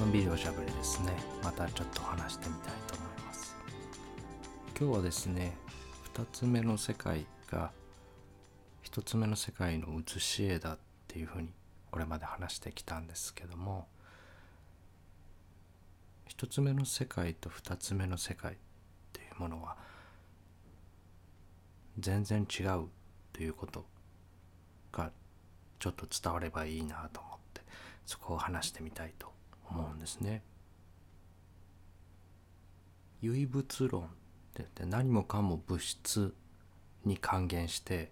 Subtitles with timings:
[0.00, 1.12] のんびりおしゃべりですね。
[1.44, 3.54] またちょっと話してみたいと思います。
[4.80, 5.58] 今日はですね
[6.14, 7.70] 2つ目の世界が
[8.84, 11.50] 1つ目の世界の写し絵だっていうふうに
[11.90, 13.88] これまで話してきたんですけども
[16.34, 18.56] 1つ目の世界と2つ目の世界っ
[19.12, 19.76] ていうものは
[21.98, 22.88] 全然違う
[23.34, 23.84] ということ
[24.92, 25.12] が
[25.78, 27.60] ちょっと伝わればいいなと思って
[28.06, 29.38] そこを話してみたいと
[29.70, 30.42] 思うんですね。
[33.22, 34.10] 唯物論って
[34.58, 36.34] 言って何もかも物質
[37.04, 38.10] に還元して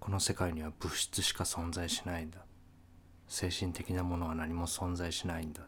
[0.00, 2.38] この世界には物質しか存在しないんだ
[3.28, 5.66] 精神的なものは何も存在しないんだっ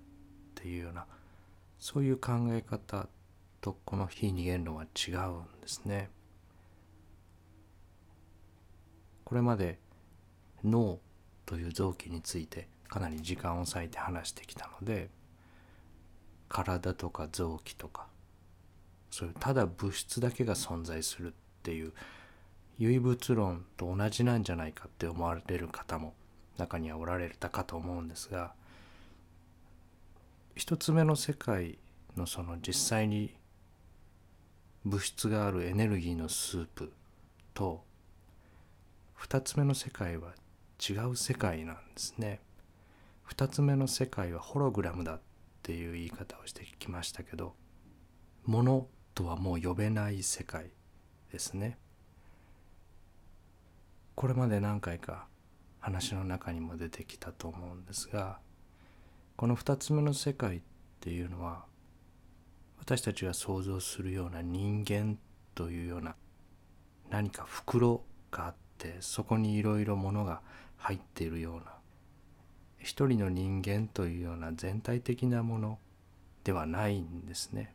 [0.55, 1.07] ていうような
[1.79, 3.09] そういう考え方
[3.61, 6.11] とこの非二元論は違うんですね。
[9.25, 9.79] これまで
[10.65, 11.01] 脳
[11.45, 15.11] という臓器についてかなり時間を割いて話してきたので
[16.49, 18.07] 体とか臓器とか
[19.11, 21.93] そういうただ物質だけが存在するっていう
[22.79, 26.15] 唯物論と同じなんじゃないかって思われる方も
[26.59, 28.53] 中にはおられたかと思うんですが
[30.55, 31.79] 一つ目の世界
[32.17, 33.35] のその実際に
[34.85, 36.93] 物質があるエネルギーのスープ
[37.53, 37.83] と
[39.15, 40.31] 二つ目の世界は
[40.79, 42.41] 違う世界なんですね。
[43.27, 45.21] 二つ目の世界はホログラムだっ
[45.63, 47.55] ていう言い方をしてきましたけど
[48.45, 50.71] ものとはもう呼べない世界
[51.33, 51.77] ですね。
[54.15, 55.27] これまで何回か
[55.81, 58.39] 話の中にも出てきたと思うんですが
[59.37, 60.61] この二つ目の世界っ
[61.01, 61.65] ていうのは
[62.79, 65.19] 私たちが想像するような人間
[65.55, 66.15] というような
[67.11, 70.41] 何か袋があってそこにいろいろものが
[70.77, 71.76] 入っているような
[72.87, 75.79] 一人の人間というような全体的なもの
[76.45, 77.75] ではないんですね。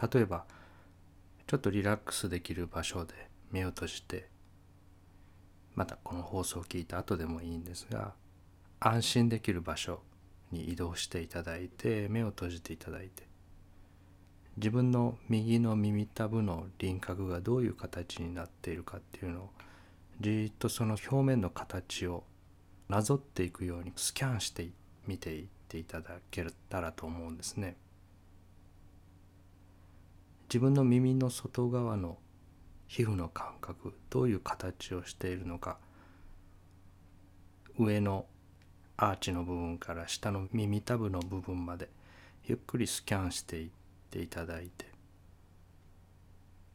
[0.00, 0.44] 例えば
[1.48, 3.12] ちょっとリラックスできる場所で
[3.50, 4.28] 目を閉じて
[5.74, 8.12] またこの放送を聞いた後でもいいんですが
[8.78, 10.00] 安心できる場所
[10.52, 13.24] に移動していただいて目を閉じていただいて
[14.56, 19.50] 自分の右の耳たぶの輪郭がどういう形になっているかっていうのを
[20.20, 22.22] じっとその表面の形を
[22.88, 24.68] なぞっていくようにスキャンして
[25.06, 27.76] みていっていただけたらと思うんですね。
[30.48, 32.18] 自分の耳の外側の
[32.86, 35.78] 皮膚の感覚どういう形をしているのか
[37.78, 38.26] 上の
[38.96, 41.88] アーチの部分から下の耳たぶの部分まで
[42.44, 43.70] ゆっくりスキャンしていっ
[44.10, 44.86] ていただいて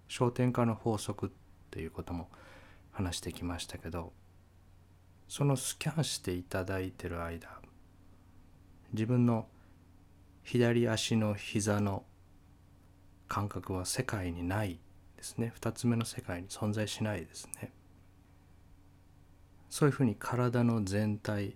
[0.10, 1.30] 焦点化の法則っ
[1.72, 2.28] ていうことも
[2.92, 4.12] 話してきましたけど
[5.30, 7.48] そのスキャンしていただいてる間
[8.92, 9.48] 自分の
[10.42, 12.04] 左足の膝の
[13.28, 14.80] 感覚は世界にない
[15.18, 15.54] ですね。
[15.62, 17.72] 2つ目の世界に存在しないですね。
[19.70, 21.56] そういうふうに体の全体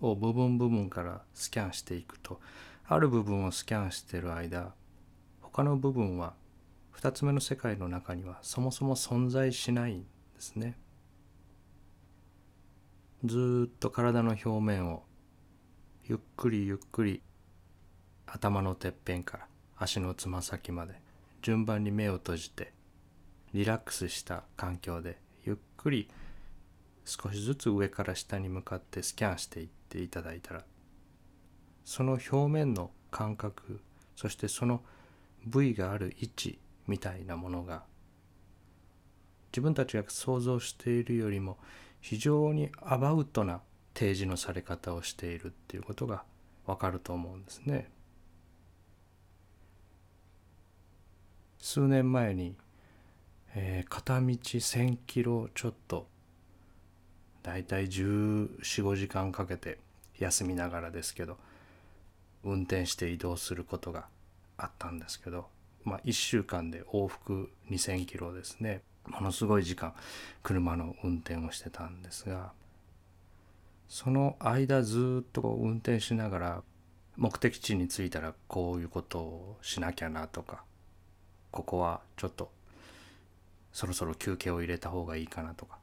[0.00, 2.40] を部分部分からスキャンしていくと
[2.86, 4.74] ある部分をスキャンしている間
[5.40, 6.34] 他の部分は
[6.94, 10.06] 2つ目の世界の中にはそもそも存在しないんで
[10.38, 10.76] すね。
[13.24, 15.04] ずっと体の表面を
[16.04, 17.22] ゆっくりゆっくり
[18.26, 19.46] 頭のてっぺんから
[19.76, 20.94] 足のつま先まで
[21.40, 22.72] 順番に目を閉じて
[23.54, 26.08] リラックスした環境でゆっくり
[27.04, 30.64] 少しずつ上から下に向かってスキャンしていっていただいたら
[31.84, 33.80] その表面の感覚
[34.16, 34.82] そしてその
[35.46, 36.58] 部位がある位置
[36.88, 37.84] みたいなものが
[39.52, 41.58] 自分たちが想像しているよりも
[42.02, 43.62] 非常にアバウトな
[43.94, 46.24] 提示のされ方をしているっていうことが
[46.66, 47.88] わかると思うんですね。
[51.58, 52.56] 数年前に、
[53.54, 56.08] えー、片道1,000キロちょっと
[57.44, 59.78] だいたい1415時間かけて
[60.18, 61.38] 休みながらですけど
[62.42, 64.06] 運転して移動することが
[64.56, 65.46] あったんですけど、
[65.84, 69.94] まあ、1週間で往復2,000キロですねものすごい時間
[70.42, 72.52] 車の運転をしてたんですが
[73.88, 76.62] その間ずっと運転しながら
[77.16, 80.62] 目的地に着いたらこういうことをしなきゃなとか
[81.50, 82.50] ここはちょっと
[83.72, 85.78] そろそろ休憩を入れた方がいいかなとか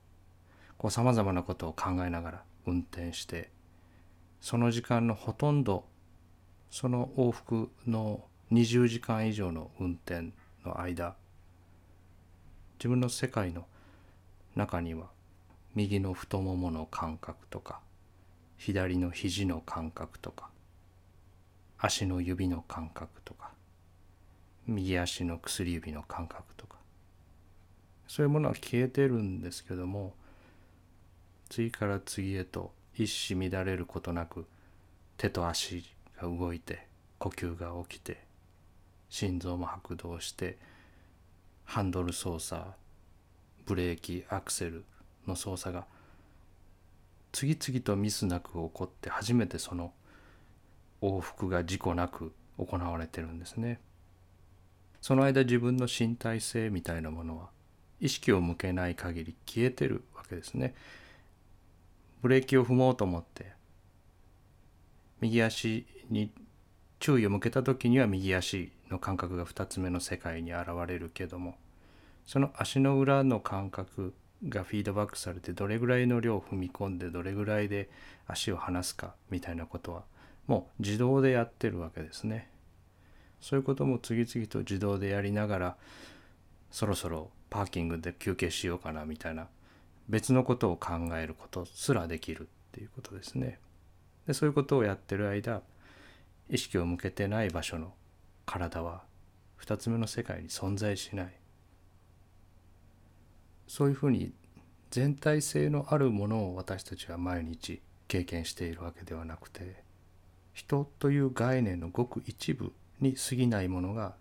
[0.77, 3.50] こうさまざまなことを考えながら運転して
[4.42, 5.86] その時間のほとんど
[6.72, 10.31] その往復の20時間以上の運転
[10.65, 11.15] の間
[12.79, 13.65] 自分の世界の
[14.55, 15.07] 中には
[15.75, 17.81] 右の太ももの感覚とか
[18.57, 20.49] 左の肘の感覚とか
[21.77, 23.51] 足の指の感覚とか
[24.65, 26.77] 右足の薬指の感覚とか
[28.07, 30.13] そういうものは消えてるんですけども
[31.49, 34.45] 次から次へと一糸乱れることなく
[35.17, 35.83] 手と足
[36.21, 36.87] が動いて
[37.17, 38.21] 呼吸が起きて
[39.09, 40.57] 心臓も拍動して
[41.69, 42.63] ハンドル操作
[43.68, 44.86] ブレーキアクセル
[45.27, 45.86] の操作が
[47.31, 49.94] 次々とミスなく起こって初めてその
[51.00, 53.80] 往復が事故なく行われてるんですね。
[55.00, 57.50] その間自分の身体性みたいなものは
[58.00, 60.74] 意識を向けない限り消えてるわけですね。
[62.24, 63.45] ブレーキを踏もうと思って
[65.22, 66.31] 右足に
[67.00, 71.56] 注意を向けた時には右足の感覚が2つ目の世界に現れるけども
[72.25, 74.13] その足の裏の感覚
[74.48, 77.90] がフィードバックされてどれぐらいの量を踏み込んでどれぐらいで
[78.28, 80.04] 足を離すかみたいなことは
[80.48, 82.50] もう自動でやってるわけですね。
[83.42, 85.78] そういうことも次々と自動でやりながら
[86.72, 89.48] そろそろパーキングで休憩しようかなみたいな
[90.07, 93.60] 別のことを考えることすらできるっていうことですね。
[94.28, 95.62] でそういうことをやってる間
[96.50, 97.94] 意識を向けてない場所の
[98.46, 99.04] 体は
[99.62, 101.34] 2つ目の世界に存在しない
[103.68, 104.34] そういうふうに
[104.90, 109.84] 全体性のあるものを私たちは毎日経験しているわけではなくて
[110.54, 114.16] 人という概念のごく一部に過ぎないものが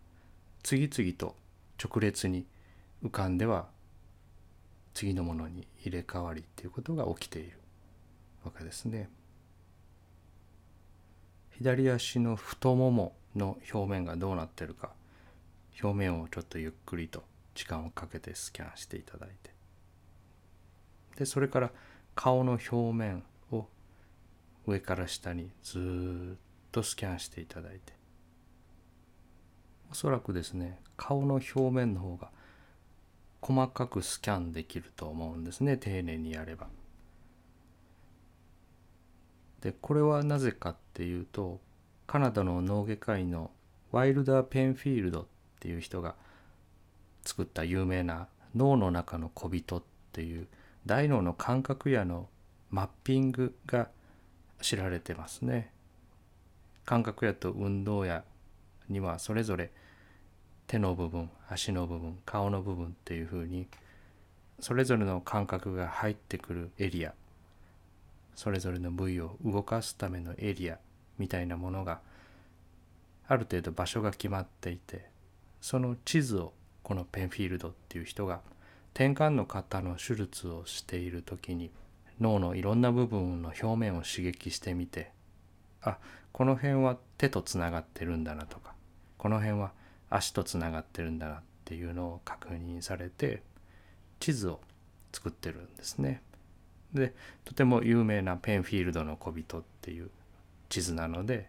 [0.63, 1.35] 次々と
[1.83, 2.45] 直列に
[3.03, 3.69] 浮かんでは
[4.93, 7.59] 次のものに入れ替わりっていうことが起きている
[8.45, 9.09] わけですね。
[11.59, 14.91] 左足の太ももの表面がどうなってるか
[15.83, 17.25] 表面をちょっとゆっくりと
[17.55, 19.51] 時間をかけてスキャンしていただいて
[21.17, 21.71] でそれから
[22.15, 23.67] 顔の表面を
[24.67, 26.39] 上から下にずっ
[26.71, 27.93] とスキャンしていただいて
[29.91, 32.31] おそらくですね顔の表面の方が
[33.41, 36.69] 細かくスキャンできると思うんですね丁寧にやれば。
[39.61, 41.61] でこれはなぜかっていうと
[42.07, 43.51] カナダの脳外科医の
[43.91, 45.27] ワイルダー・ペンフィールドっ
[45.61, 46.15] ていう人が
[47.25, 49.83] 作った有名な「脳の中の小人」っ
[50.13, 50.49] ていう
[50.87, 52.29] 大脳の感覚やの
[52.71, 53.91] マッピングが
[54.61, 55.73] 知られてますね。
[56.85, 58.25] 感覚やと運動や
[58.89, 59.71] にはそれぞれ
[60.67, 63.69] 手の部分足の部分顔の部分っていうふうに
[64.61, 67.15] それぞれの感覚が入ってくるエリア
[68.39, 70.79] それぞれの部位を動かすためのエリア
[71.19, 71.99] みたいなものが
[73.27, 75.07] ある程度場所が決まっていて
[75.61, 76.53] その地図を
[76.85, 78.43] このペンフィールドっていう人が
[78.95, 81.73] 転換の方の手術をしている時に
[82.21, 85.11] 脳のいろんな部分の表面を刺激してみて
[85.83, 85.99] あ
[86.31, 88.75] この辺は手とつながってるんだなとか
[89.17, 89.73] この辺は
[90.11, 93.43] 足とつながってるんだなっていうのを確認されて
[94.21, 94.61] 地図を
[95.13, 96.23] 作ってるんですね。
[96.95, 97.15] で
[97.45, 100.11] とても有名なペンフィールドの小人っていう
[100.69, 101.49] 地図なので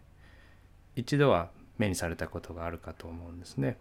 [0.96, 3.78] 一度は目にされたことがあるかと思うんですね。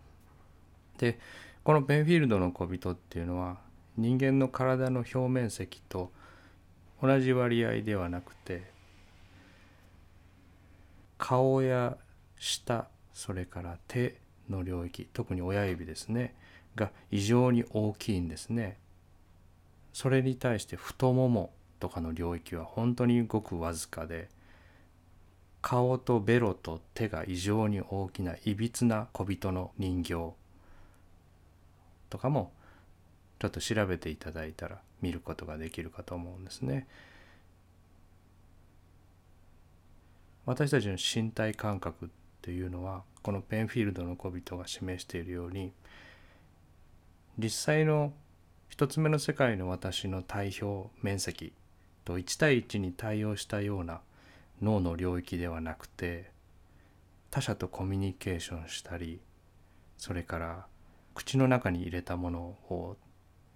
[0.98, 1.20] で
[1.64, 3.58] このペンフィールドの小人っていうのは
[3.98, 6.12] 人間の体の表面積と
[7.02, 8.72] 同じ割合ではなくて
[11.18, 11.98] 顔や
[12.38, 14.20] 舌それから手
[14.50, 16.34] の領域特に親指ですね
[16.76, 18.78] が異常に大きいんですね。
[19.94, 24.30] それに対して太ももとかの領域は本当にごくわずかで
[25.62, 30.34] 顔とベロと手が異常に大きないびつな小人の人形
[32.10, 32.52] とかも
[33.40, 36.88] ちょっと調べていただいたら見ることができるかと思うんですね。
[40.46, 42.10] 私たちの身体感覚っ
[42.42, 45.72] ていうのはこのペンフィールドの小人が示しているように
[47.38, 48.14] 実際の
[48.80, 51.52] 一つ目の世界の私の体表面積
[52.06, 54.00] と1対1に対応したような
[54.62, 56.32] 脳の領域ではなくて
[57.30, 59.20] 他者とコミュニケーションしたり
[59.98, 60.66] それから
[61.14, 62.96] 口の中に入れたものを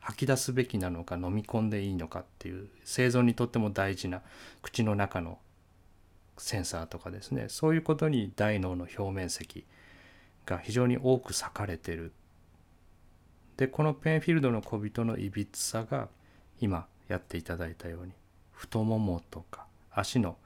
[0.02, 4.24] 吐き出すべきなのか飲み込んでいいのかっていう生存にとっても大事な
[4.62, 5.40] 口の中の
[6.38, 9.64] センサーとかですねそういうことに大脳の表面積
[10.46, 12.12] が非常に多く割かれてる
[13.58, 16.08] でこのペンフィールドの小人のいびつさが
[16.60, 18.14] 今やっていただいたように
[18.52, 20.38] 太ももとか足の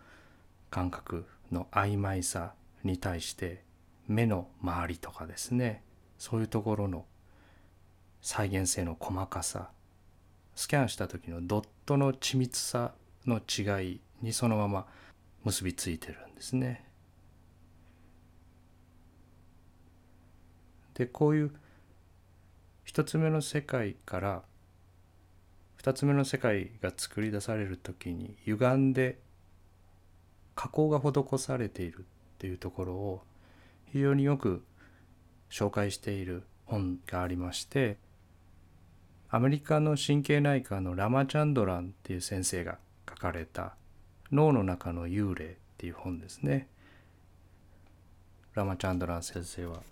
[0.69, 3.63] 感覚の曖昧さに対して
[4.07, 5.81] 目の周りとかですね
[6.17, 7.05] そういうところの
[8.21, 9.69] 再現性の細かさ
[10.55, 12.93] スキャンした時のドットの緻密さ
[13.25, 14.85] の違いにそのまま
[15.45, 16.83] 結びついてるんですね。
[20.95, 21.51] でこういう
[22.87, 24.43] 一つ目の世界から
[25.75, 29.19] 二つ目の世界が作り出される時に歪んで
[30.55, 32.03] 加工が施されているっ
[32.37, 33.21] ていうところを
[33.91, 34.63] 非常によく
[35.51, 37.97] 紹介している本がありまして
[39.29, 42.77] アメリカの神経内科のラマチャンドランっていう先生が
[43.07, 43.75] 書かれた
[44.31, 46.69] 「脳の中の幽霊」っていう本ですね。
[48.53, 49.83] ラマチャンドラン先生は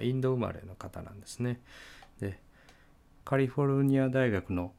[0.00, 1.60] インド生まれの方なんですね。
[2.22, 2.38] で
[3.24, 4.72] カリフォルニア大学の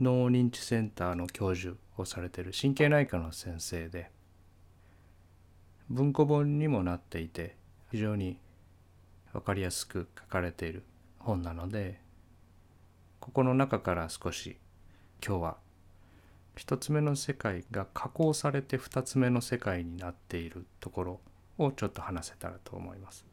[0.00, 4.10] 脳認知センターの教授をされてる神経内科の先生で
[5.88, 7.56] 文庫本にもなっていて
[7.92, 8.38] 非常に
[9.32, 10.82] 分かりやすく書かれている
[11.20, 12.00] 本なので
[13.20, 14.56] ここの中から少し
[15.24, 15.56] 今日は
[16.56, 21.20] 一つ目の世界が加工されて二つ目の世界になっているところ
[21.58, 23.24] をちょっと話せたらと思います。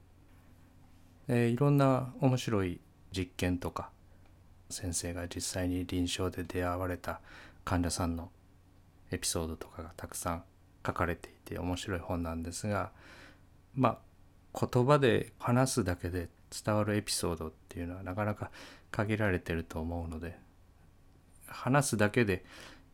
[1.27, 2.79] えー、いろんな面白い
[3.11, 3.89] 実験とか
[4.69, 7.19] 先生が実際に臨床で出会われた
[7.63, 8.29] 患者さんの
[9.11, 10.43] エピソードとかがたくさん
[10.85, 12.91] 書かれていて面白い本なんですが
[13.75, 13.99] ま
[14.53, 16.29] あ言葉で話すだけで
[16.65, 18.51] 伝わるエピソードっていうのはなかなか
[18.91, 20.37] 限られてると思うので
[21.47, 22.43] 話すだけで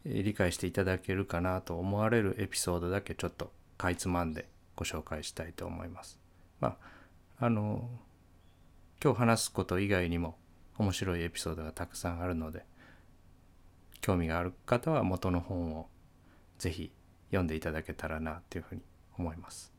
[0.06, 6.20] 理解していただけるかなと思われるエピソードだけちょっとかいつまんでご紹介したいと思います。
[6.60, 6.78] ま
[7.40, 7.90] ああの
[9.04, 10.38] 今日話すこと以外にも
[10.78, 12.66] 面白いエピソードがたくさんあるので
[14.02, 15.88] 興味がある方は元の本を
[16.58, 16.92] ぜひ
[17.30, 18.82] 読んでいただけたらなというふうに
[19.18, 19.74] 思います。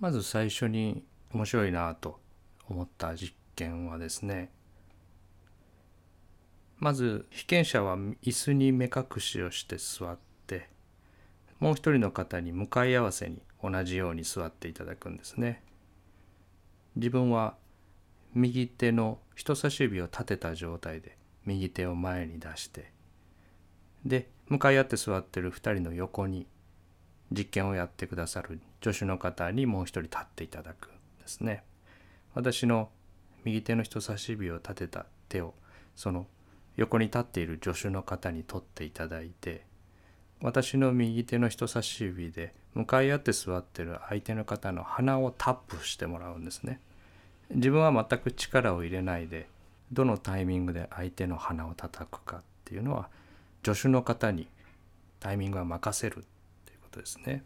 [0.00, 2.20] まず最初に面白いなと
[2.68, 4.50] 思った実験はですね
[6.78, 10.68] まず被験者は椅子に目隠しをして座って
[11.58, 15.62] もう一人の方に向かい合わせに同じように座っていただくんですね。
[16.96, 17.56] 自分は
[18.34, 22.92] 右手の人差し指を立てた状態で右手を前に出して
[24.04, 26.46] で向かい合って座ってる2人の横に
[27.30, 30.90] 実験をやってくださる助手の方にもう一人立っていただくん
[31.20, 31.64] ですね。
[32.34, 32.90] 私の
[33.44, 35.54] 右手の人差し指を立てた手を
[35.96, 36.26] その
[36.76, 39.64] 横に立っている助手の方に取っていただいて
[40.40, 46.80] 私の右手の人差し指で向かい合って座ってる相手の方の鼻をタップしてもらうんですね。
[47.50, 49.48] 自分は全く力を入れないで
[49.92, 53.08] どのタイミングで相手の鼻を叩くかっていうのは
[53.64, 54.48] 助手の方に
[55.20, 56.22] タイミングは任せるっ
[56.64, 57.44] ていうことですね。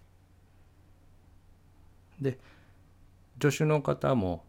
[2.20, 2.38] で
[3.40, 4.44] 助手の方も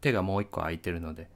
[0.00, 1.28] 手がもう一個空いてるので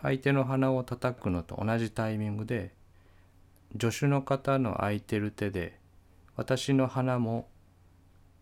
[0.00, 2.72] 相手の鼻を叩くのと同じタイミングで
[3.80, 5.78] 助手の方の空いてる手で
[6.36, 7.48] 私の鼻も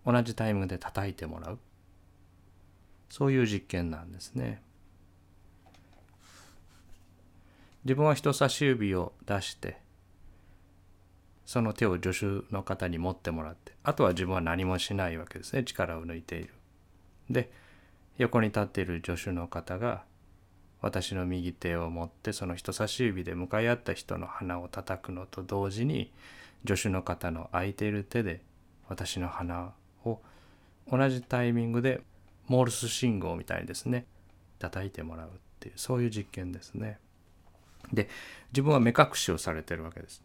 [0.04, 1.58] 同じタイミングで叩いてもらう
[3.08, 4.62] そういう実験なんですね。
[7.84, 9.78] 自分は人差し指を出して
[11.46, 16.54] その手を助手の方に持ってもらってあとは自分は何もしないわけですね力を抜いている。
[17.30, 17.50] で
[18.18, 20.04] 横に立っている助手の方が
[20.80, 26.12] 私の右手を持ってその人差し指で向かい合った人の鼻を叩くのと同時に
[26.66, 28.42] 助手の方の空いている手で
[28.88, 29.72] 私の鼻
[30.04, 30.20] を
[30.90, 32.02] 同じタイミングで
[32.48, 34.06] モールス信号みたいにですね
[34.58, 36.98] 叩いてもらうっていうそういう実験ですね。
[37.92, 38.08] で
[38.52, 40.22] 自分は目隠しをされてるわけです。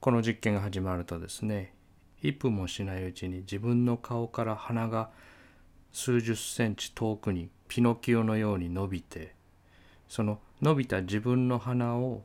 [0.00, 1.74] この実験が始まるとですね
[2.22, 5.10] 1分もしないうちに自分の顔から鼻が
[5.92, 9.34] 数十センチ遠くにピノキオのように伸びて
[10.08, 12.22] その伸びた自分の鼻を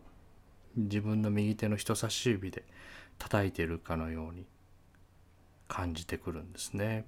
[0.75, 2.63] 自分の右手の人差し指で
[3.17, 4.45] 叩いてるかのように
[5.67, 7.05] 感じてくるんですね。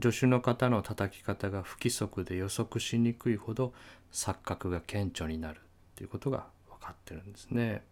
[0.00, 3.72] 助手の方の叩き方が不規則で予測しにくいほど
[4.12, 5.60] 錯覚が顕著になる
[5.96, 7.82] ということが分かってるんですね。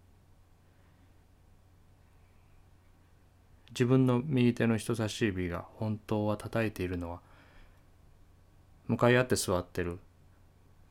[3.71, 7.21] 自分の右手の人差し指が本当は叩いているのは
[8.87, 9.99] 向かい合って座ってる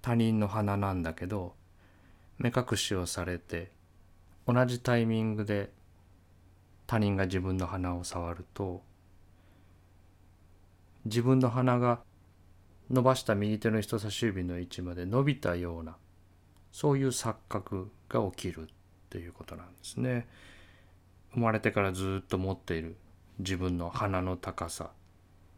[0.01, 1.53] 他人の鼻なんだけど
[2.37, 3.71] 目隠しをされて
[4.47, 5.71] 同じタイミングで
[6.85, 8.81] 他人が自分の鼻を触ると
[11.05, 11.99] 自分の鼻が
[12.89, 15.97] 伸ばした右手の人差し指の位置まで伸びたような
[16.71, 18.65] そういう錯覚が起きるっ
[19.09, 20.27] ていうことなんですね。
[21.37, 22.95] 生まれてからずっと持っている
[23.37, 24.89] 自分の鼻の高さ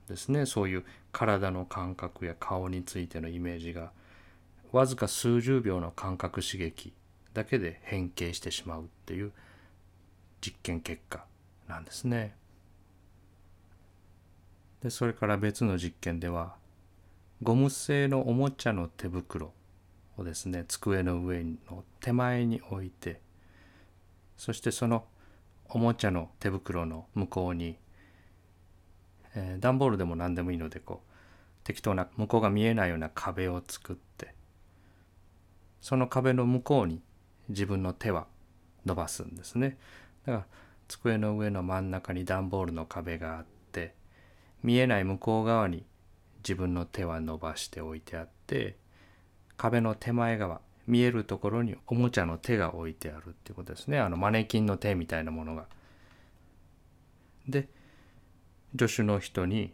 [0.09, 0.83] ですねそういう
[1.13, 3.91] 体の感覚や顔についてのイメージが
[4.73, 6.91] わずか数十秒の感覚刺激
[7.33, 9.31] だけで変形してしまうっていう
[10.41, 11.23] 実験結果
[11.69, 12.35] なんですね。
[14.83, 16.55] でそれから別の実験では
[17.41, 19.53] ゴム製のおもちゃの手袋
[20.17, 23.21] をですね机の上の手前に置いて
[24.35, 25.05] そしてその
[25.69, 27.77] おもちゃの手袋の向こうに、
[29.35, 31.09] えー、段ボールでも何でもいいのでこう
[31.63, 34.33] 適当な向こうが見えないような壁を作って
[35.81, 37.01] その壁の向こうに
[37.49, 38.27] 自分の手は
[38.85, 39.77] 伸ばすんですね。
[40.25, 40.45] だから
[40.87, 43.93] 机の上の真ん中に段ボールの壁があって
[44.63, 45.85] 見えない向こう側に
[46.39, 48.77] 自分の手は伸ばしておいてあって
[49.57, 55.65] 壁の手前側見えるところにおもちゃの手が置いてあるっていうことですねあのマネキンの手みたいなものが。
[57.47, 57.67] で
[58.77, 59.71] 助手の人に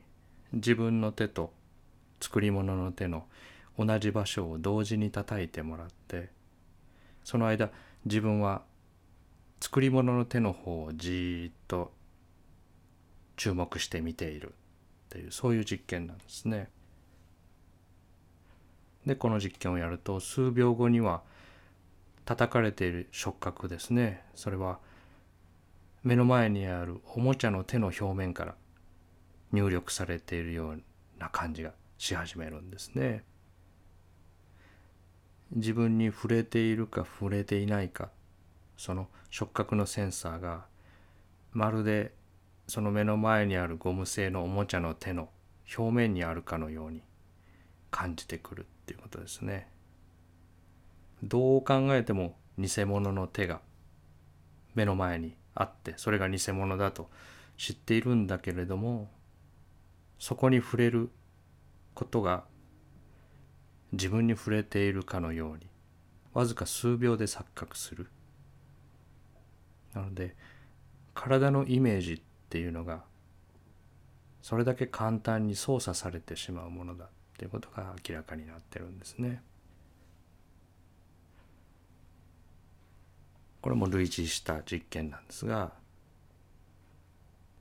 [0.54, 1.52] 自分の手と
[2.22, 3.26] 作り物の手の
[3.78, 6.30] 同じ場所を同時に叩いてもらって
[7.24, 7.72] その間
[8.06, 8.62] 自分は
[9.60, 11.92] 作り物の手の方をじーっと
[13.36, 14.52] 注目して見ているっ
[15.10, 16.70] ていうそういう実験なんですね。
[19.06, 21.22] でこの実験をやると数秒後には
[22.26, 24.80] 叩かれている触覚ですねそれは
[26.04, 28.56] 目の前にあるおもちゃの手の表面から
[29.52, 30.82] 入力されているよう
[31.20, 33.24] な感じがし始めるんですね。
[35.52, 38.10] 自分に触れているか触れていないか
[38.78, 40.66] その触覚のセンサーが
[41.54, 42.14] まるで
[42.68, 45.30] その目の前にあるゴム製のおもちゃの手の
[45.78, 47.02] 表面にあるかのように
[47.92, 49.68] 感じてくるっていうことですね。
[51.24, 53.62] どう考えても偽物の手が
[54.76, 57.10] 目の前にあってそれが偽物だと
[57.58, 59.10] 知っているんだけれども
[60.20, 61.10] そこに触れる
[61.96, 62.44] ことが
[63.94, 65.68] 自分に触れているかのように
[66.34, 68.08] わずか数秒で錯覚する
[69.94, 70.36] なので
[71.14, 73.04] 体のイメージっていうのが
[74.42, 79.44] それだけ簡単に操作されてしまうものだっていうことが明らかになってるんですね。
[83.62, 85.72] これも類似した実験なんですが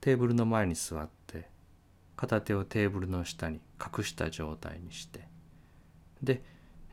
[0.01, 1.49] テーブルの前に座って
[2.15, 5.27] 片手をテーブルの下に隠した状態にして
[6.21, 6.43] で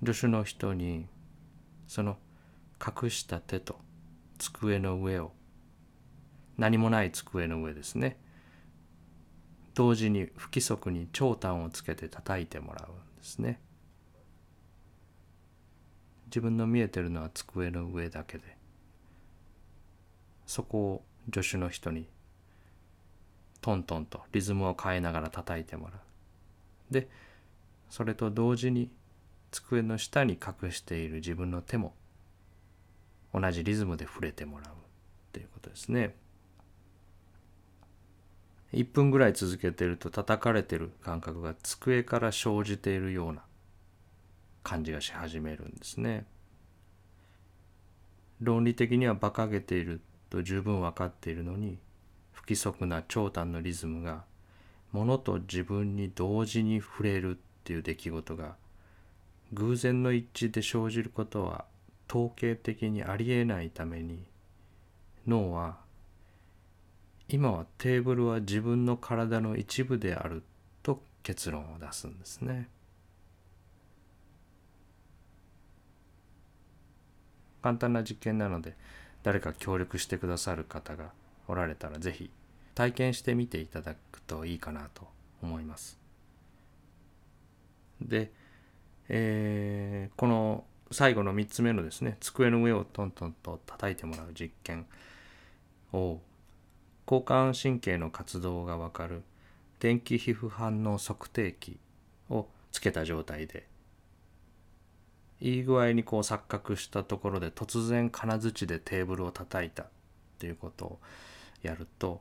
[0.02, 1.08] 助手の人に
[1.86, 2.16] その
[2.80, 3.78] 隠した手と
[4.38, 5.32] 机の上を
[6.56, 8.16] 何もない机の上ですね
[9.74, 13.60] 同時に不規則に長短をつけて叩いてもらうんですね
[16.26, 18.44] 自分の見えてるのは机の上だけで
[20.46, 22.06] そこを助手の人に
[23.60, 27.08] トントンとリズムを変えながら叩いてもらうで
[27.88, 28.90] それと同時に
[29.50, 31.94] 机の下に隠している自分の手も
[33.34, 34.74] 同じリズムで触れてもらうっ
[35.32, 36.14] ていうことですね。
[38.72, 43.42] 1分ぐらい続けてると叩かれてる感覚が机から生じているような
[44.62, 46.26] 感じがし始めるんですね。
[48.40, 51.78] 論理的には馬鹿げていると十分分かっているのに
[52.32, 54.24] 不規則な長短のリズムが
[54.90, 58.56] ものと自分に同時に触れるっていう出来事が
[59.52, 61.66] 偶然の一致で生じることは
[62.08, 64.24] 統計的にありえないために
[65.26, 65.76] 脳は
[67.28, 70.42] 今はテーブルは自分の体の一部である
[70.82, 72.68] と結論を出すんですね。
[77.62, 78.76] 簡単な実験なので
[79.22, 81.12] 誰か協力してくださる方が
[81.46, 82.30] おられたら是非
[82.74, 85.06] 体験してみていただくといいかなと
[85.42, 85.98] 思います。
[88.00, 88.32] で
[89.08, 94.86] えー、この最後の3つ目のですね机の上をトントンと叩いてもらう実験
[95.92, 96.18] を
[97.06, 99.22] 交感神経の活動が分かる
[99.80, 101.78] 電気皮膚反応測定器
[102.30, 103.66] をつけた状態で
[105.40, 109.86] いい具合にこう錯覚したところで突然金槌でテーブルを叩いたっ
[110.38, 110.98] ていうことを
[111.62, 112.20] やると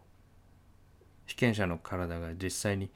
[1.28, 2.90] 被験者の体が実際に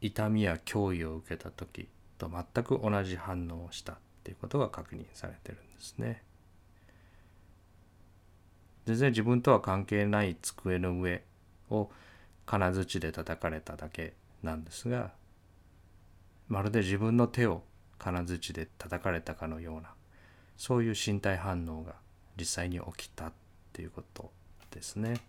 [0.00, 6.22] 痛みや脅威を受けた時と全く同じ反応をしたっていうことが確認されてるんですね。
[8.86, 11.22] 全然自分とは関係ない机の上
[11.72, 11.90] を
[12.46, 15.12] 金槌で叩かれただけなんですが
[16.48, 17.62] まるで自分の手を
[17.98, 19.94] 金槌で叩かれたかのような
[20.56, 21.94] そういう身体反応が
[22.38, 23.32] 実際に起きたっ
[23.72, 24.30] ていうこと
[24.70, 25.20] ですね。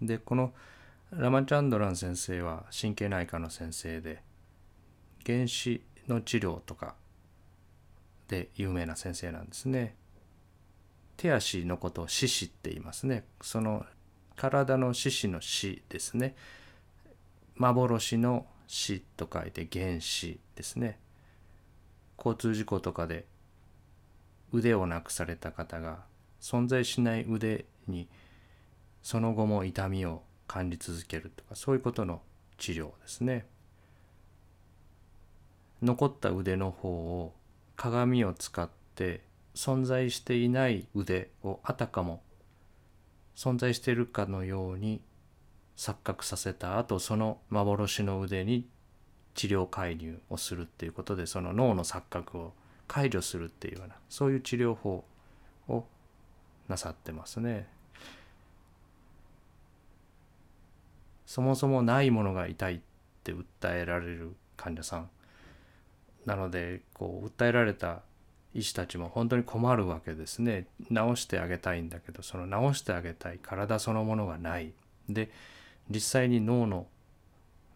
[0.00, 0.52] でこの
[1.10, 4.22] ラマチャンドラン先生は神経内科の先生で
[5.24, 6.94] 原始の治療とか
[8.28, 9.94] で有名な先生なんですね。
[11.16, 13.24] 手足のことを四肢って言いますね。
[13.40, 13.84] その
[14.36, 16.34] 体の四肢の死ですね。
[17.56, 20.98] 幻の死と書いて原死ですね。
[22.18, 23.26] 交通事故とかで
[24.52, 26.04] 腕をなくされた方が
[26.40, 28.08] 存在しない腕に
[29.02, 32.22] その後も痛みを感じ続けるとかそういうことの
[32.58, 33.46] 治療ですね。
[35.82, 37.34] 残った腕の方を
[37.76, 39.22] 鏡を使って
[39.54, 42.22] 存在していない腕をあたかも
[43.36, 45.00] 存在しているかのように
[45.76, 48.68] 錯覚させた後その幻の腕に
[49.34, 52.52] 治療介入をするっていうことでその脳の錯覚を
[52.86, 55.04] 解除するっていうようなそういう治療法
[55.68, 55.84] を
[56.68, 57.66] なさってますね。
[61.26, 62.80] そもそもないものが痛いっ
[63.24, 65.10] て訴えられる患者さん
[66.26, 68.02] なのでこう訴えられた
[68.54, 70.66] 医師たちも本当に困るわけですね。
[70.88, 74.72] 治してあげたいんだけどその治してあげたい体そのものがない。
[75.08, 75.30] で
[75.90, 76.86] 実際に脳の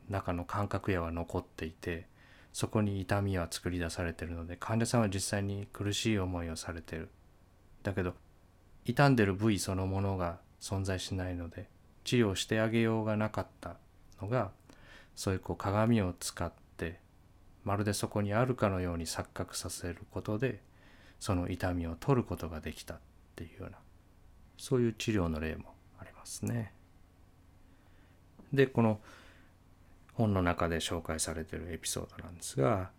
[0.09, 2.07] 中の感覚やは残っていて
[2.53, 7.09] そこに痛みは作り出されてるので患者さんは実際に苦しい思いをされてる。
[7.83, 8.15] だけど
[8.85, 11.69] 傷んでる部位そのものが存在しないので
[12.05, 13.77] 治療してあげようがなかった
[14.23, 14.51] のが
[15.15, 17.01] そういうこう鏡を使って
[17.65, 20.63] まるでそこにあるかのように錯覚させることで
[21.21, 22.99] その痛みを取ることができたっ
[23.37, 23.79] ていうような
[24.57, 26.73] そういう治療の例もありますね。
[28.53, 29.01] でこの
[30.15, 32.91] 本の中で紹介されてるエピソードなんですが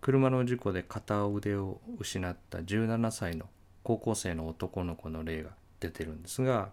[0.00, 3.46] 車の事故で片腕を失った17歳の
[3.82, 6.70] 高校生の男の子の例が出てるんですが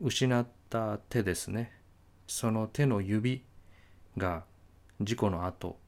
[0.00, 1.72] 失った手ですね
[2.26, 3.44] その手の指
[4.16, 4.44] が
[5.00, 5.78] 事故の後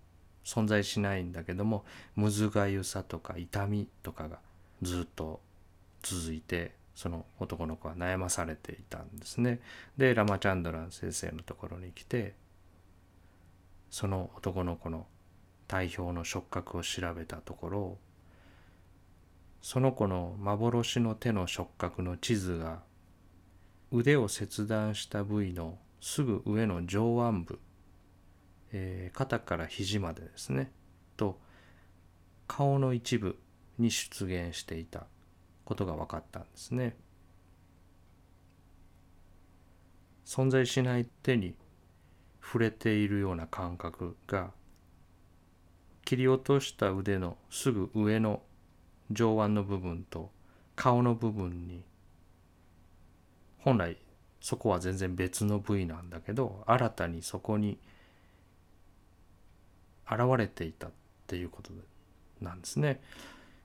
[0.49, 1.85] 存在しないんだけども
[2.17, 4.39] むずがゆさとか痛みとかが
[4.81, 5.41] ずっと
[6.03, 9.61] 続いてその男の子は悩まされていたんですね。
[9.99, 12.35] でラマチャンドラン先生のところに来て
[13.91, 15.07] その男の子の
[15.67, 17.99] 体表の触覚を調べたところ
[19.61, 22.81] その子の幻の手の触覚の地図が
[23.93, 27.61] 腕を切断した部位のすぐ上の上腕部、
[28.73, 30.71] えー、肩から肘までですね
[31.17, 31.39] と
[32.47, 33.39] 顔の一部
[33.79, 35.07] に出現していた
[35.65, 36.97] ことが分かったんですね。
[40.25, 41.55] 存在しない手に
[42.43, 44.51] 触れているような感覚が
[46.05, 48.43] 切り落とした腕のすぐ上の
[49.11, 50.31] 上腕の部分と
[50.77, 51.85] 顔の部分に
[53.59, 53.97] 本来
[54.41, 57.79] そこは全然別の部位なんだけど新たにそこに
[60.11, 60.91] 現れていたっ
[61.27, 61.71] ていうこと
[62.41, 63.01] なんですね。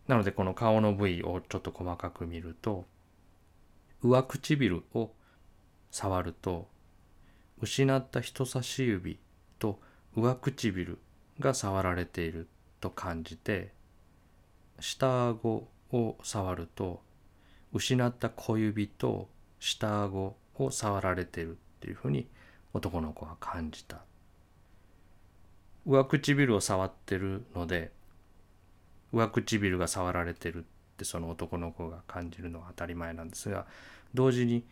[0.07, 2.85] なのでこの顔の部位をちょっと細かく見ると
[4.01, 5.11] 上唇を
[5.91, 6.67] 触ると
[7.61, 9.19] 失った人差し指
[9.59, 9.79] と
[10.15, 10.99] 上唇
[11.39, 12.49] が触られている
[12.81, 13.71] と感じて
[14.79, 17.01] 下顎を触ると
[17.71, 19.29] 失った小指と
[19.59, 22.27] 下顎を触られているっていうふうに
[22.73, 24.03] 男の子は感じた
[25.85, 27.91] 上唇を触ってるので
[29.11, 30.61] 上唇が触られてるっ
[30.97, 33.65] てその男の子が感じるのは当たり前なんですが
[34.13, 34.63] 同時に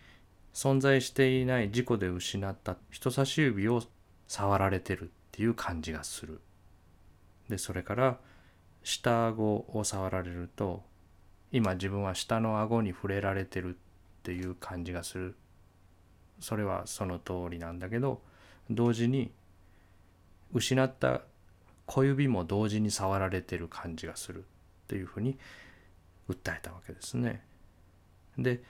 [0.54, 3.82] 存在していない事故で失った人差し指を
[4.28, 6.42] 触られてるっていう感じがする。
[7.50, 8.18] でそれから
[8.84, 10.84] 下顎を触られると
[11.52, 13.78] 今自分は下の顎に触れられてるっ
[14.24, 15.36] ていう感じがする
[16.40, 18.22] それはその通りなんだけど
[18.70, 19.32] 同時に
[20.54, 21.22] 失った
[21.86, 24.44] 小指も同時に触られてる感じがするっ
[24.88, 25.38] ていうふうに
[26.30, 27.44] 訴えたわけですね。
[28.38, 28.64] で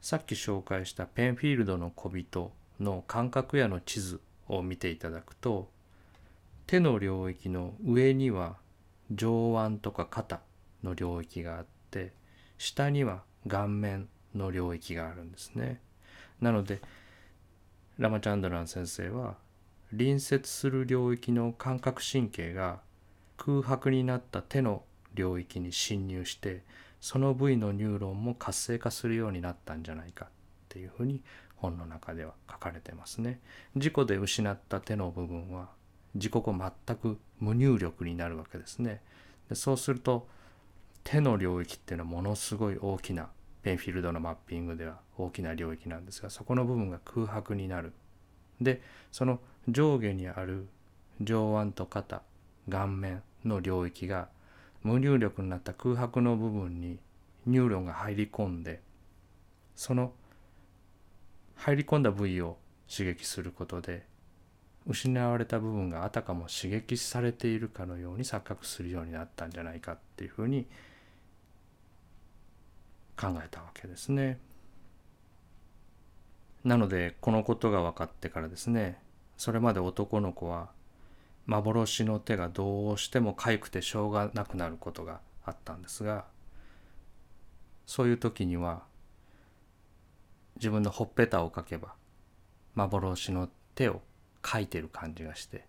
[0.00, 5.70] さっき紹介したペンフィールドの小人の感覚やの地図を見ていただくと
[6.66, 8.56] 手の領域の上には
[9.10, 10.40] 上腕とか肩
[10.82, 12.12] の領域があって
[12.58, 15.80] 下には顔面の領域があるんですね。
[16.40, 16.80] なので
[17.98, 19.36] ラマチャンドラン先生は
[19.90, 22.80] 隣接する領域の感覚神経が
[23.36, 24.82] 空白になった手の
[25.14, 26.62] 領域に侵入して
[27.00, 30.28] その部位のニューロンも活性化するようになったんじゃないかっ
[30.68, 31.22] ていうふうに
[31.56, 33.40] 本の中では書かれてますね。
[33.76, 35.70] 事故で失った手の部分は
[36.14, 36.54] 自己後
[36.86, 39.00] 全く無入力になるわけですね。
[39.48, 40.28] でそうすると
[41.02, 43.28] 手の領域っていうのはものすごい大きな
[43.62, 47.92] ペンフィールドのマッピングでは大きな領域なんですがそこの部分が空白になる。
[48.60, 50.66] でその上下にある
[51.20, 52.22] 上腕と肩
[52.68, 54.28] 顔面の領域が
[54.82, 56.98] 無入力になった空白の部分に
[57.46, 58.80] ニューロンが入り込んで
[59.76, 60.12] その
[61.56, 62.56] 入り込んだ部位を
[62.90, 64.06] 刺激することで
[64.86, 70.66] 失われた部分があたかも刺激されているかのように錯覚するようになったんじゃないかっていうふうに
[73.20, 74.38] 考えたわけですね。
[76.64, 78.98] なのでこのことが分かってからですね
[79.38, 80.68] それまで男の子は
[81.46, 86.26] 幻の手がどうしても痒くてしょうがなくなることがあったんですが
[87.86, 88.82] そういう時には
[90.56, 91.94] 自分のほっぺたをかけば
[92.74, 94.02] 幻の手を
[94.42, 95.64] かいてる感じがして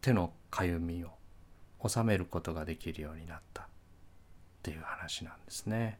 [0.00, 1.10] 手のかゆみを
[1.86, 3.66] 収めることができるようになったっ
[4.62, 5.98] ていう話なんですね。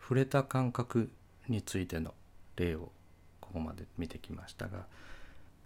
[0.00, 1.10] 触れた感覚
[1.48, 2.14] についての
[2.56, 2.92] 例を
[3.40, 4.86] ここまで見てきましたが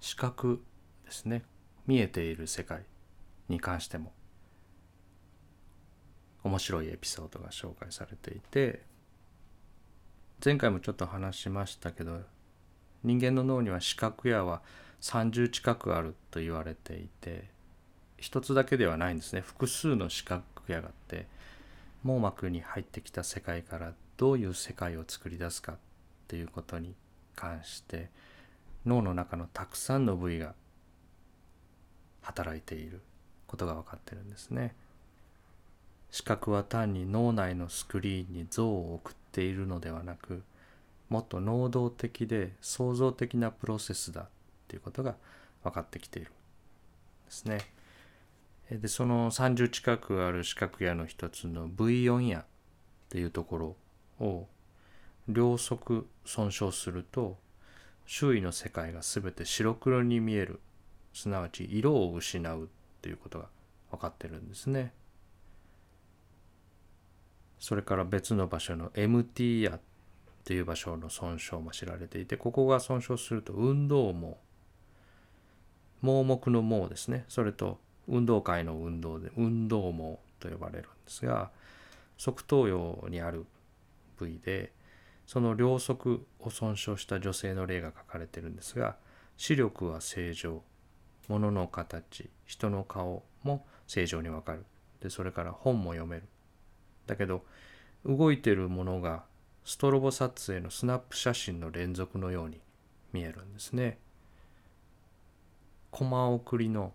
[0.00, 0.62] 視覚
[1.04, 1.42] ですね。
[1.86, 2.82] 見えている世界
[3.48, 4.12] に関しても
[6.44, 8.82] 面白いエピソードが紹介されていて
[10.42, 12.20] 前回もちょっと話しましたけど
[13.02, 14.62] 人間の脳には視覚野は
[15.00, 17.44] 30近くあると言われていて
[18.18, 19.40] 一つだけではないんですね。
[19.40, 21.26] 複数の視覚野があって
[22.02, 25.76] 網膜に入ってきた世界からどういう世界を作り出すか
[26.30, 26.94] っていうことに
[27.34, 28.08] 関して
[28.86, 30.54] 脳の中のたくさんの部位が
[32.22, 33.02] 働いている
[33.48, 34.76] ことが分かってるんですね。
[36.12, 40.44] 視覚は単に脳内のスクリーンに像を送っているのではなく
[41.08, 44.28] もっと能動的で創造的なプロセスだっ
[44.68, 45.16] ていうことが
[45.64, 46.32] 分かってきているん
[47.26, 47.58] ですね。
[48.70, 52.44] でその30近くある視覚野の一つの V4 野っ
[53.08, 53.76] ていうとこ
[54.20, 54.46] ろを
[55.32, 57.38] 両側損傷すると
[58.06, 60.60] 周囲の世界が全て白黒に見える。
[61.12, 62.66] すなわち色を失うっ
[63.02, 63.46] ていうことが
[63.90, 64.92] 分かってるんですね。
[67.58, 69.80] それから別の場所の MT 野っ
[70.44, 74.38] ていう場所の損傷も知られていてここが損傷すると運動網。
[76.00, 77.24] 盲目の網ですね。
[77.28, 81.50] それと運動会の運動で運動網と呼ばれるんですが
[82.18, 83.46] 側頭葉にある
[84.18, 84.72] 部位で
[85.30, 88.96] その両側を損傷した女性の例が書かれてるんですが
[89.36, 90.60] 視力は正常
[91.28, 94.64] 物の形人の顔も正常にわかる
[95.00, 96.24] でそれから本も読める
[97.06, 97.44] だけど
[98.04, 99.22] 動いてるものが
[99.64, 102.58] ストロボ撮影のスナップ写真の連続のように
[103.12, 103.98] 見えるんですね。
[105.92, 106.92] コマ送りの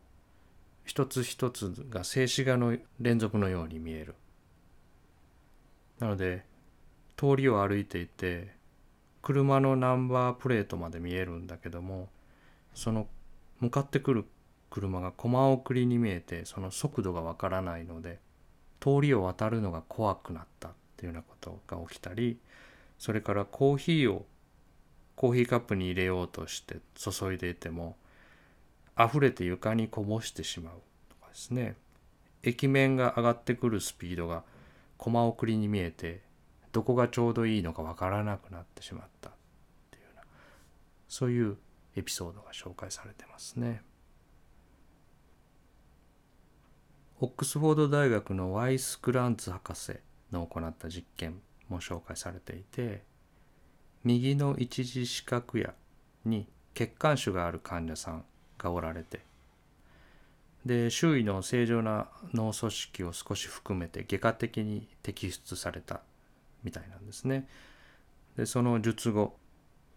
[0.84, 4.15] 一つ一つが静止画の連続のように見える。
[6.00, 6.43] なので
[7.17, 8.54] 通りを歩いていて
[9.21, 12.10] 車のナンバープレートまで見えるんだけども
[12.73, 13.08] その
[13.60, 14.25] 向かってくる
[14.69, 18.19] 車がコマ送りに見えてその速度がわからないので
[18.80, 22.38] 通りを渡るのが怖くなったっていうようなことが起きたり
[22.99, 24.25] それからコーヒーを
[25.15, 27.95] コーヒーカップに入れようとして注いでいても
[28.99, 30.73] 溢れて床にこぼしてしまう
[31.10, 31.75] とかですね。
[32.43, 34.43] 液面が上がってくるスピードが
[34.97, 36.21] コマ送りに見えて
[36.75, 39.33] どこがちょうどいいのかわからなくなってしまったっ
[39.91, 40.23] ていうような
[41.07, 41.55] そういう
[41.95, 43.81] エピソードが紹介されてますね。
[47.21, 49.93] オックスフォード大学のワイス・グランツ博士
[50.33, 53.03] の行った実験も紹介されていて
[54.03, 55.69] 右の一次視覚野
[56.25, 58.25] に血管腫がある患者さん
[58.57, 59.21] がおられて
[60.65, 66.01] で周囲の正常な脳組織を少し含めて外科的に摘出された
[66.65, 67.47] みたいなんですね。
[68.36, 69.38] でその術後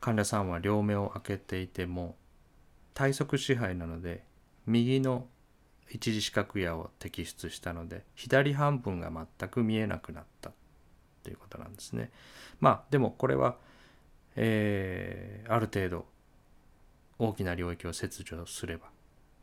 [0.01, 2.15] 患者さんは両目を開けていても
[2.95, 4.23] 体側支配なので
[4.67, 5.27] 右の
[5.91, 10.53] 一次視覚野を摘出したので左半分が全く見えなくなった
[11.25, 12.11] ということなんですね。
[12.61, 13.57] まあでもこれは、
[14.37, 16.07] えー、ある程度
[17.19, 18.87] 大きな領域を切除すれば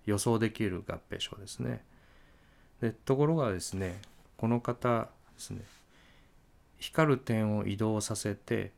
[0.05, 1.83] 予想できる合併症ですね。
[2.81, 3.99] でところがですね
[4.38, 5.07] この方で
[5.38, 5.61] すね
[6.77, 8.71] 光る点を移動させて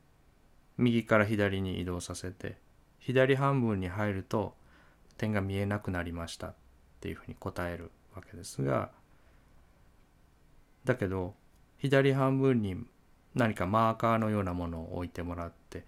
[0.78, 2.58] 右から左に移動させて
[3.00, 4.54] 左半分に入ると
[5.18, 6.54] 点が見えなくなりましたっ
[7.02, 8.92] ていうふうに答えるわけですが
[10.86, 11.34] だけど
[11.78, 12.78] 左半分に
[13.36, 15.86] 何かマーカーのようなものを置いてもらって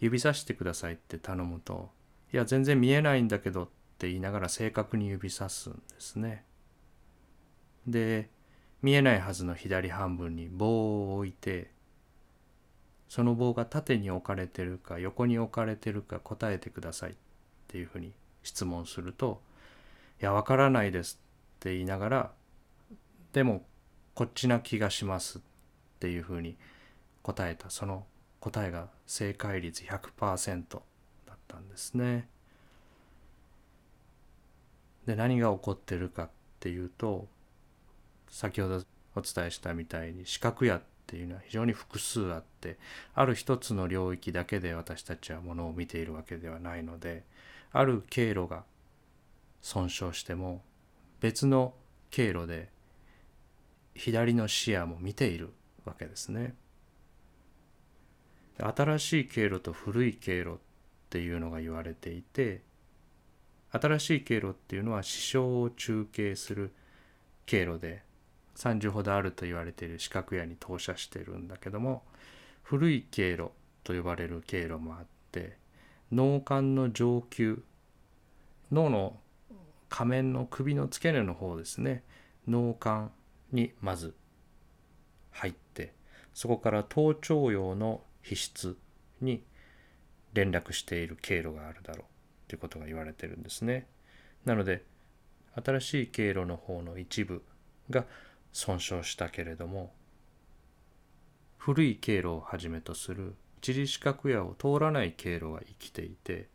[0.00, 1.90] 指さしてくださいって頼むと
[2.32, 3.68] いや全然見えないんだけどっ
[3.98, 6.44] て言いながら正確に指さすんですね。
[7.86, 8.30] で
[8.82, 11.70] 見えないはずの左半分に棒を置いて
[13.08, 17.14] その棒が縦に置かれてるか横に置かれてるか答えてくださいっ
[17.68, 18.12] ていうふうに
[18.42, 19.42] 質問すると
[20.22, 21.20] 「いやわからないです」
[21.56, 22.32] って言いながら
[23.32, 23.66] 「でも
[24.14, 25.42] こっちな気がします」っ
[25.98, 26.56] ていうふうに
[27.22, 28.06] 答えたその
[28.38, 30.82] 答えが正解率100%
[31.26, 32.28] だったんですね。
[35.06, 37.26] で何が起こってるかっていうと
[38.30, 38.82] 先ほど
[39.16, 42.78] お伝えしたみたいに視覚野っていうのは非常に複数あって
[43.14, 47.24] ある一つの領域だけで私たちはものを見ているわけではないので
[47.72, 48.62] ある経路が
[49.60, 50.62] 損傷しても
[51.20, 51.74] 別の
[52.10, 52.68] 経路で
[53.94, 55.50] 左の視野も見ている
[55.84, 56.54] わけですね。
[58.58, 60.58] 新しい経路と古い経路っ
[61.08, 62.60] ていうのが言われていて
[63.72, 66.72] 新しい経路っていうのは視床を中継する
[67.46, 68.02] 経路で
[68.56, 72.02] 30ほどあると言われている四角屋に投射してるんだけども
[72.62, 73.50] 古い経路
[73.84, 75.56] と呼ばれる経路もあって
[76.12, 77.62] 脳幹の上級
[78.70, 79.18] 脳の
[79.88, 82.04] 仮面の首の付け根の方ですね
[82.46, 83.12] 脳幹
[83.52, 84.14] にまず
[85.32, 85.92] 入って
[86.34, 88.76] そこから頭頂葉の皮質
[89.20, 89.42] に
[90.32, 92.04] 連絡している経路があるだろう
[92.48, 93.86] ということが言われてるんですね。
[94.44, 94.84] なので
[95.54, 97.42] 新しい経路の方の一部
[97.90, 98.04] が
[98.52, 99.92] 損傷したけれども
[101.58, 106.48] 古い経路をはじめとする一次四角野を通らない経路が生きていて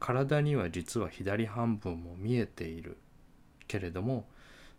[0.00, 2.98] 体には実は左半分も見えている
[3.68, 4.28] けれども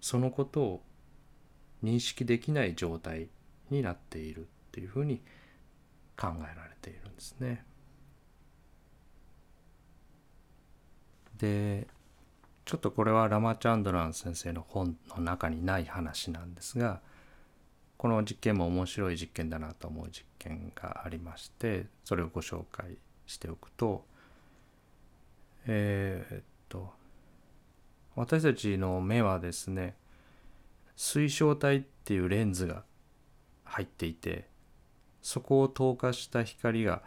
[0.02, 0.84] そのことを
[1.84, 3.30] 認識できない状態
[3.70, 5.22] になっているっていうふうに
[6.18, 7.64] 考えられているんですね。
[11.38, 11.88] で
[12.72, 17.02] ちょっとこれはラマチャンドラン先生の本の中にない話なんですが
[17.98, 24.06] この実験も面白い実験だなと思う実験がありましてそれをご紹介しておくと
[25.68, 26.94] えー、っと
[28.16, 29.98] 私たちの目はですね
[30.96, 32.84] 水晶体っていうレンズが
[33.66, 34.48] 入っていて
[35.22, 37.02] そこを透過した光が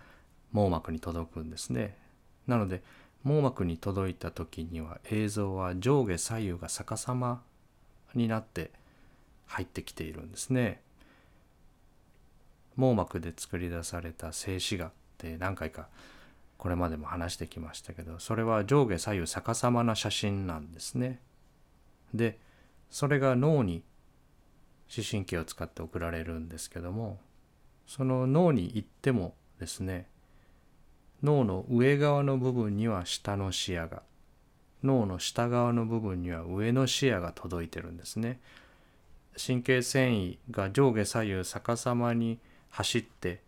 [0.52, 1.96] 網膜に届くんですね。
[2.46, 2.82] なので
[3.24, 7.42] 網膜に届いた時には映像は上下左右が逆さま
[8.14, 8.70] になって
[9.46, 10.80] 入ってきているんですね。
[12.76, 15.88] 網膜で作り出された静止画って何回か
[16.58, 21.20] これまでも話してきましたけどそれは上下左右逆さまな写真なんですね。
[22.12, 22.38] で
[22.90, 23.82] それが脳に
[24.88, 27.18] 視神経を使って送られるんですけども
[27.86, 30.06] その脳に行ってもですね
[31.22, 34.02] 脳の上側の部分には下の視野が
[34.82, 38.38] 脳の下側の部分には上の視野が届いてるんですね。
[39.36, 42.38] 神経繊維が上下左右逆さまに
[42.70, 43.40] 走って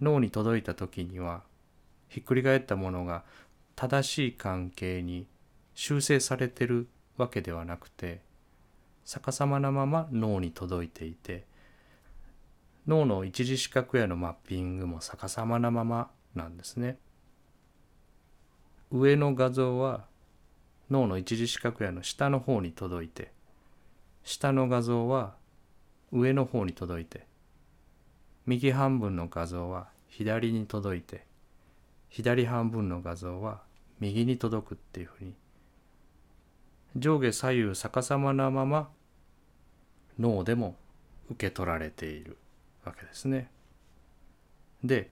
[0.00, 1.42] 脳に届いた時には
[2.08, 3.24] ひっくり返ったものが
[3.74, 5.26] 正しい関係に
[5.74, 8.20] 修正されてるわけではなくて
[9.04, 11.44] 逆さまなまま脳に届いていて
[12.86, 16.98] 脳の一次視覚野のマッピングも逆さまなままなんですね。
[18.92, 20.04] 上の画像は
[20.90, 23.32] 脳の一次視覚野の下の方に届いて
[24.22, 25.34] 下の画像は
[26.12, 27.26] 上の方に届いて
[28.44, 31.24] 右半分の画像は左に届いて
[32.10, 33.62] 左半分の画像は
[33.98, 35.34] 右に届くっていうふうに
[36.96, 38.90] 上下左右逆さまなまま
[40.18, 40.76] 脳でも
[41.30, 42.36] 受け取られている
[42.84, 43.50] わけですね。
[44.84, 45.10] で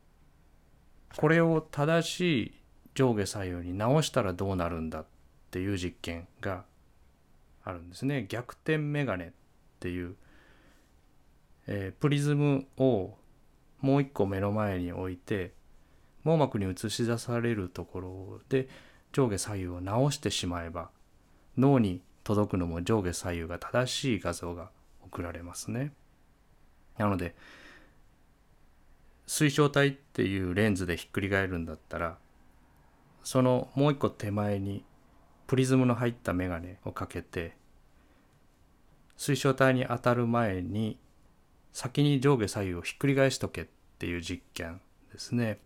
[1.16, 2.59] これを正しい
[2.94, 5.06] 上下左右に直したらどうなるんだっ
[5.50, 6.64] ていう実験が
[7.64, 8.26] あるんですね。
[8.28, 9.30] 逆転メガネっ
[9.80, 10.16] ていう、
[11.66, 13.14] えー、プリズムを
[13.80, 15.52] もう一個目の前に置いて
[16.24, 18.68] 網膜に映し出されるところで
[19.12, 20.90] 上下左右を直してしまえば
[21.56, 24.70] 脳に届くのも上下左右が正しい画像が
[25.02, 25.92] 送られますね。
[26.98, 27.34] なので
[29.26, 32.18] 水晶体っていうレンズでひっくり返るんだったら
[33.30, 34.84] そのもう一個手前に
[35.46, 37.52] プリズムの入った眼鏡をかけて
[39.16, 40.98] 水晶体に当たる前に
[41.72, 43.66] 先に上下左右をひっくり返しとけっ
[44.00, 44.80] ていう実験
[45.12, 45.60] ですね。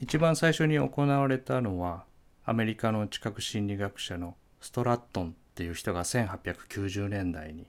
[0.00, 2.06] 一番最初に行われたのは
[2.46, 7.66] アメリカの知覚心理学者のストラットンっていう人が1890年代に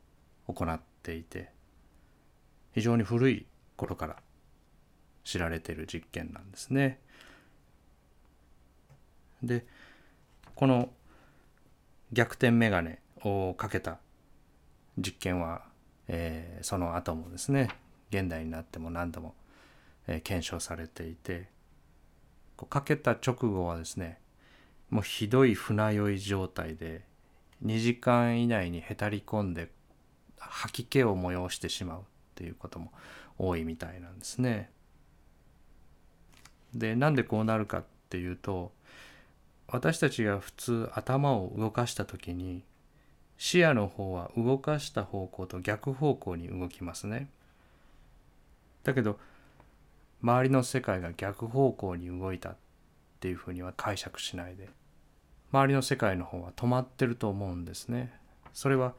[0.48, 1.52] 行っていて
[2.74, 4.16] 非常に古い頃から
[5.26, 7.02] 知られている実験なんですね。
[9.44, 9.66] で
[10.56, 10.90] この
[12.14, 13.98] 逆転メガネをかけた
[14.98, 15.64] 実験は、
[16.08, 17.70] えー、その後もですね
[18.10, 19.36] 現代になっても何度も、
[20.08, 21.50] えー、検証されていて
[22.70, 24.20] かけた直後はですね
[24.90, 27.04] もうひどい船酔い状態で
[27.66, 29.70] 2時間以内にへたり込んで
[30.38, 32.04] 吐き気を催してしまうっ
[32.36, 32.92] ていうことも
[33.38, 34.70] 多いみたいなんですね。
[36.76, 38.72] でなんでこうなるかっていうと
[39.68, 42.64] 私たちが普通頭を動かした時に
[43.38, 47.30] 視野の方は動かした方向と逆方向に動きますね。
[48.84, 49.20] だけど
[50.22, 52.56] 周りの世界が逆方向に動いたっ
[53.20, 54.70] ていうふうには解釈しないで
[55.52, 58.14] 周りの世界の方は止まってると思うんですね。
[58.54, 58.94] それは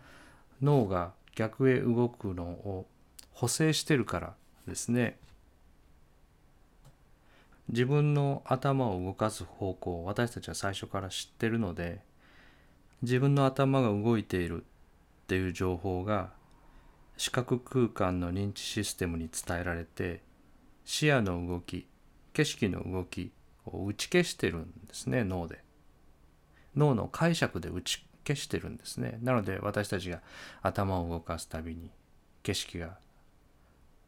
[0.60, 2.86] 脳が逆へ動くのを
[3.32, 4.34] 補正してるから
[4.66, 5.18] ですね。
[7.68, 12.00] 自分の頭を動かす方向を私たちは最初から知ってるので
[13.02, 16.30] 自分の頭が動いているっていう情報が
[17.16, 20.22] 視覚空間の認知システムに伝えられて
[20.84, 21.88] 視野の動き
[22.32, 23.32] 景色の動き
[23.64, 25.64] を打ち消してるんですね脳で。
[26.76, 29.18] 脳の解釈で打ち消してるんですね。
[29.22, 30.20] なので私たちが
[30.62, 31.90] 頭を動かすたびに
[32.42, 32.98] 景色が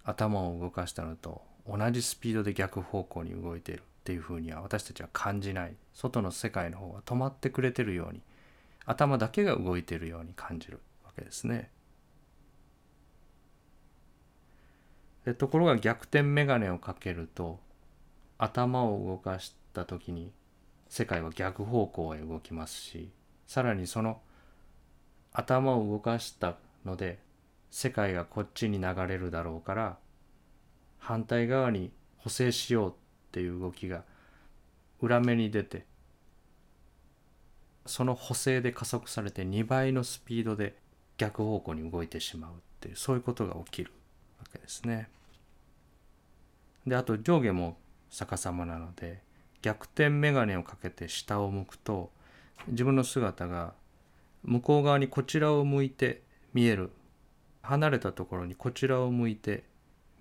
[0.04, 8.22] 頭を動かしたのと同じスピードで逆方向に動いているっていうふうには私たちは感じない外の世界の方が止まってくれてるように
[8.86, 11.70] 頭だけが動いているように感じるわけですね。
[15.26, 17.60] でところが逆転メガネをかけると
[18.38, 20.32] 頭を動かした時に
[20.88, 23.10] 世界は逆方向へ動きますし
[23.46, 24.22] さらにその
[25.32, 26.56] 頭を動かした
[26.86, 27.18] ので
[27.70, 29.98] 世界がこっちに流れるだろうから
[30.98, 32.94] 反対側に補正しようっ
[33.32, 34.04] ていう動きが
[35.00, 35.84] 裏目に出て
[37.86, 40.76] その補正で加速されて2倍のスピードで
[41.16, 43.92] 逆方向に動いてしまうっていうそういうことが起きる
[44.38, 45.08] わけですね。
[46.86, 47.76] であと上下も
[48.10, 49.20] 逆さまなので
[49.62, 52.10] 逆転眼鏡をかけて下を向くと
[52.68, 53.74] 自分の姿が
[54.44, 56.22] 向こう側にこちらを向いて
[56.54, 56.90] 見える
[57.62, 59.64] 離れたところにこちらを向いて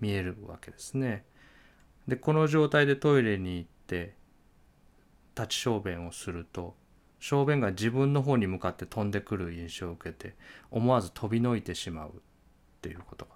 [0.00, 1.24] 見えるわけですね。
[2.06, 4.14] でこの状態でトイレに行って
[5.36, 6.74] 立ち小便をすると
[7.20, 10.34] 小便が自分の方に向かって飛んでくる印象を受けて
[10.70, 12.12] 思わず飛びのいてしまうっ
[12.80, 13.26] ていうこと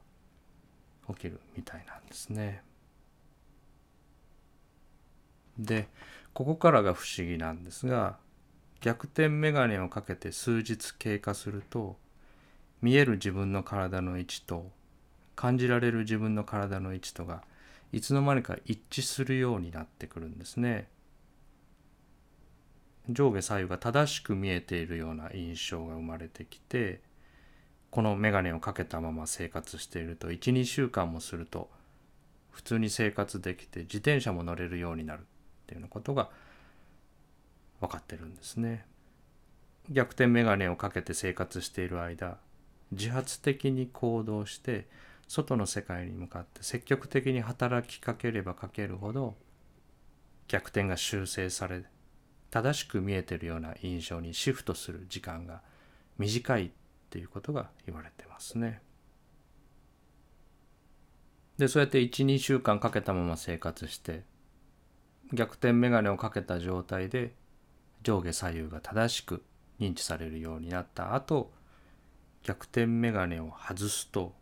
[1.09, 2.63] が起きるみたいなんですね。
[5.59, 5.89] で
[6.33, 8.17] ここからが不思議なんですが
[8.81, 11.97] 逆転メガネをかけて数日経過すると
[12.81, 14.71] 見える自分の体の位置と
[15.35, 17.43] 感じられる自分の体の位置とが
[17.93, 20.89] いつの間にか一致するようになってくるんですね。
[23.11, 27.01] 上下左右が正しく見えているような印象が生まれてきて
[27.91, 31.68] この眼鏡をかけたまま生活していると12週間もすると
[32.51, 35.22] 普通に生活できて自転車も乗れるようになるっ
[35.66, 36.30] ていうようなことが
[37.80, 38.87] 分かってるんですね。
[39.91, 42.39] 逆転眼鏡をかけて生活している間
[42.93, 44.87] 自発的に行動して
[45.33, 49.35] 外の世界に向かって積極的に働きかければかけるほど
[50.47, 51.85] 逆転が修正され
[52.51, 55.62] 正しく見えてるような印象にシフトする時間が
[56.18, 56.70] 短いっ
[57.09, 58.83] ていうことが言われてますね。
[61.57, 64.24] でそうやって12週間かけたまま生活して
[65.33, 67.33] 逆転眼鏡をかけた状態で
[68.03, 69.43] 上下左右が正しく
[69.80, 71.51] 認知されるようになった後
[72.43, 74.41] 逆転眼鏡を外すと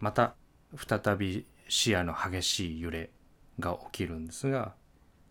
[0.00, 0.34] また
[0.76, 3.10] 再び視野の激しい揺れ
[3.58, 4.74] が起きるんですが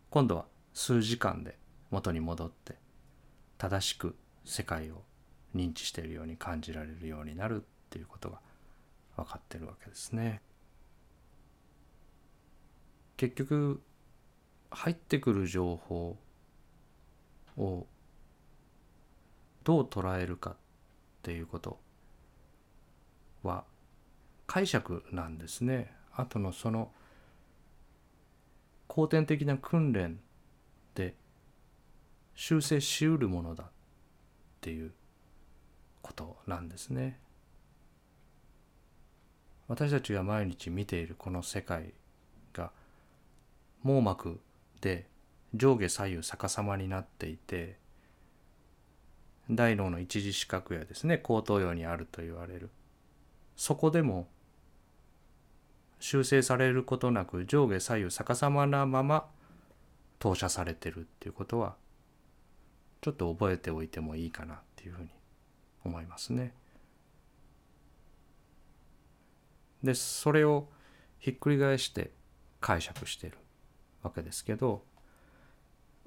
[0.09, 1.57] 今度は数時間で
[1.91, 2.76] 元に戻って
[3.57, 4.15] 正しく
[4.45, 5.03] 世界を
[5.55, 8.39] 認知しているように感じられるようになるっていうことが
[9.17, 10.41] 分かってるわけですね。
[13.17, 13.82] 結局
[14.70, 16.17] 入ってくる情報
[17.57, 17.88] を
[19.63, 20.55] どう捉えるかっ
[21.24, 21.80] ていうこと
[23.43, 23.65] は
[24.50, 25.93] 解釈なんですね。
[26.12, 26.91] あとのその
[28.88, 30.20] 後天的な訓練
[30.95, 31.14] で
[32.34, 33.68] 修正しうるものだっ
[34.60, 34.91] ていう
[36.02, 37.20] ことなんですね。
[39.68, 41.93] 私たちが毎日見ているこの世界
[42.52, 42.72] が
[43.84, 44.39] 網膜
[44.82, 45.06] で
[45.54, 47.78] 上下左右逆さまになっていて
[49.52, 52.72] 大脳の一次視覚やですね後頭葉にあると言われる
[53.56, 54.28] そこでも
[56.00, 59.28] 修正されることなく上下左右逆さまなまま
[60.18, 61.76] 投射されてるっていうことは
[63.02, 65.10] ちょっと覚えておいてもいいかなっていうふうに
[65.86, 66.54] 思いますね。
[69.84, 70.68] でそれを
[71.20, 72.12] ひっくり返して
[72.60, 73.38] 解釈してる
[74.04, 74.84] わけですけど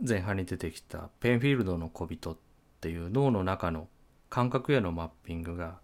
[0.07, 2.37] 前半に出てきたペンフィールドの小人っ
[2.81, 3.89] ていう脳の中の
[4.29, 5.79] 感覚へのマッピングが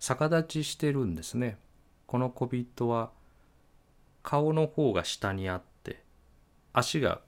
[0.00, 1.58] 逆立ちしてるんですね。
[2.06, 3.10] この小人は
[4.22, 6.02] 顔の方が下にあって
[6.72, 7.20] 足が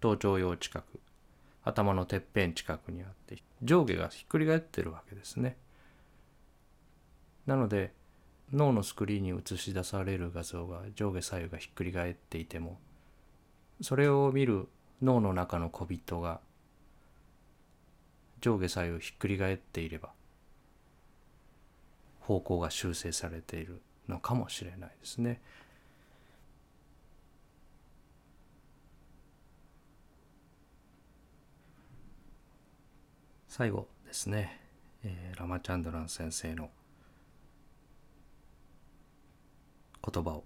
[0.00, 1.00] 頭頂葉近く
[1.64, 5.56] 頭のてっぺん近くにあって上下がひっくり返ってるわけですね。
[7.46, 7.92] なので
[8.52, 12.78] 脳のスクリーンに映し出される画像が上下左右がひっくり返っていても
[13.80, 14.68] それを見る
[15.02, 16.40] 脳の中の小人が
[18.40, 20.10] 上下左右ひっくり返っていれば
[22.20, 25.40] 方向が修正されているのかもしれないですね。
[33.48, 34.60] 最後ですね、
[35.04, 36.70] えー、ラマチャンドラン先生の
[40.04, 40.44] 言葉を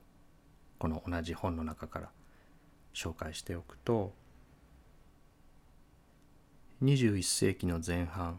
[0.79, 2.11] この同じ本の中から
[2.93, 4.13] 紹介しておくと
[6.83, 8.39] 21世紀の前半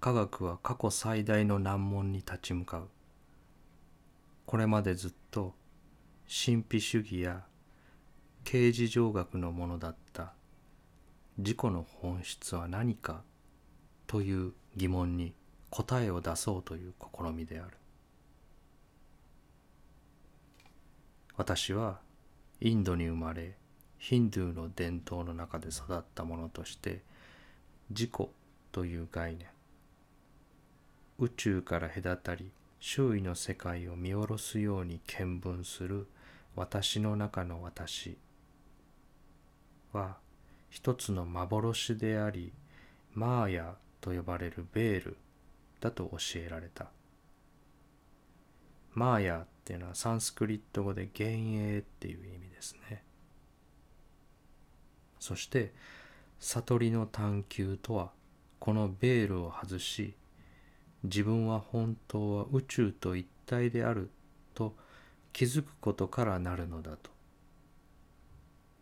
[0.00, 2.88] 科学は過去最大の難問に立ち向かう
[4.48, 5.52] これまでずっと
[6.26, 7.44] 神秘主義や
[8.44, 10.32] 刑事上学のものだった
[11.36, 13.20] 自己の本質は何か
[14.06, 15.34] という疑問に
[15.68, 17.76] 答えを出そうという試みである。
[21.36, 22.00] 私は
[22.62, 23.54] インドに生まれ
[23.98, 27.02] ヒンドゥーの伝統の中で育ったものとして
[27.90, 28.10] 自己
[28.72, 29.46] という概念
[31.18, 32.50] 宇宙から隔たり
[32.80, 36.06] 周囲の世界を見下ろすように見聞する
[36.54, 38.18] 私の中の私
[39.92, 40.16] は
[40.70, 42.52] 一つの幻であり
[43.14, 45.16] マーヤと呼ばれるベール
[45.80, 46.86] だと教えられた。
[48.94, 53.02] マーヤっていうのはサンスクリット語で幻影っていう意味ですね。
[55.20, 55.72] そして
[56.40, 58.10] 悟りの探求とは
[58.58, 60.14] このベールを外し
[61.04, 64.10] 自分は本当は宇宙と一体である
[64.54, 64.74] と
[65.32, 67.10] 気づくことからなるのだと。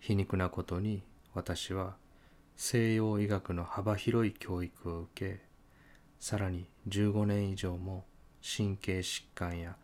[0.00, 1.02] 皮肉なことに
[1.34, 1.96] 私は
[2.56, 5.40] 西洋医学の幅広い教育を受け
[6.20, 8.04] さらに15年以上も
[8.40, 9.76] 神経疾患や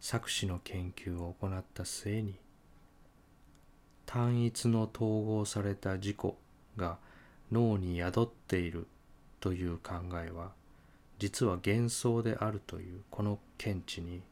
[0.00, 2.38] 錯視の研究を行った末に
[4.06, 6.16] 単一の統合された自己
[6.76, 6.98] が
[7.50, 8.86] 脳に宿っている
[9.40, 10.52] という考えは
[11.20, 14.22] 実は幻想であるというこの見地に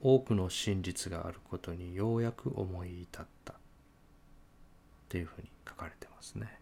[0.00, 3.56] 多くの真実があることにようやく思い至ったっ
[5.08, 6.60] ていうふうに書かれてますね。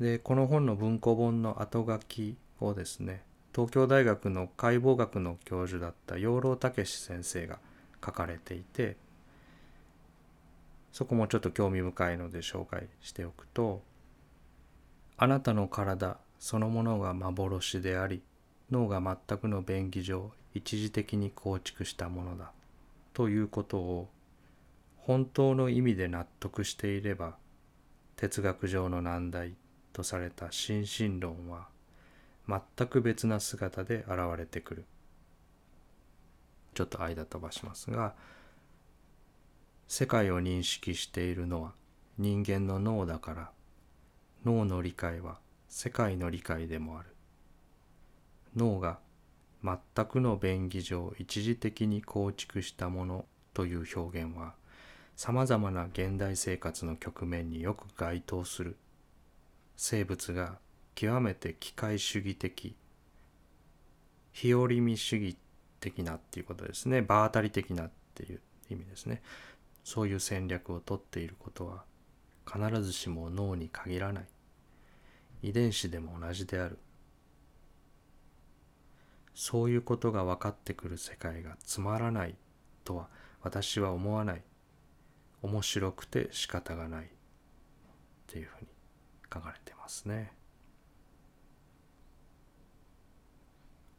[0.00, 3.22] でこの本の文庫本の後書きをですね
[3.54, 7.60] 東京大学の解剖学の教授だった養老孟先生が
[8.04, 8.96] 書かれていて
[10.94, 13.82] そこもちょっと興味深いので紹介しておくと
[15.16, 18.22] あなたの体そのものが幻であり
[18.70, 22.52] 脳が全くの便宜上一時的に構築したものだ
[23.12, 24.08] ということを
[24.98, 27.34] 本当の意味で納得していれば
[28.14, 29.54] 哲学上の難題
[29.92, 31.66] とされた心身論は
[32.48, 34.84] 全く別な姿で現れてくる。
[36.74, 38.14] ちょっと間飛ばしますが
[39.88, 41.72] 世界を認識しているのは
[42.18, 43.50] 人間の脳だから。
[44.44, 47.08] 脳の理解は世界の理解でもある。
[48.54, 48.98] 脳が
[49.62, 53.24] 全くの便宜上一時的に構築したもの
[53.54, 54.54] という表現は
[55.16, 58.76] さまざまな現代生活の局面によく該当する。
[59.76, 60.58] 生物が
[60.94, 62.76] 極めて機械主義的
[64.32, 65.36] 日和見主義
[65.80, 67.02] 的なっていうことですね。
[67.02, 69.22] 場当たり的なっていう意味ですね。
[69.84, 71.84] そういう戦略をとっていることは
[72.50, 74.24] 必ずしも脳に限らない。
[75.42, 76.78] 遺伝子でも同じである。
[79.34, 82.34] そういうことが分かってくる世界がつまらない
[82.84, 83.08] とは
[83.42, 84.42] 私は思わない。
[85.42, 87.04] 面白くて仕方がない。
[87.04, 87.08] っ
[88.26, 88.68] ていうふうに
[89.32, 90.32] 書かれてますね。